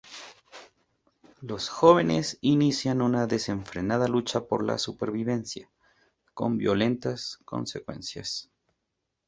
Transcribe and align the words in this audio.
Los 1.41 1.69
jóvenes 1.69 2.39
inician 2.41 3.03
una 3.03 3.27
desenfrenada 3.27 4.07
lucha 4.07 4.47
por 4.47 4.63
la 4.65 4.79
supervivencia, 4.79 5.69
con 6.33 6.57
violentas 6.57 7.37
consecuencias. 7.45 8.49